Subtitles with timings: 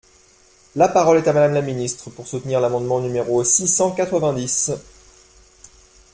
[0.75, 4.71] La parole est à Madame la ministre, pour soutenir l’amendement numéro six cent quatre-vingt-dix.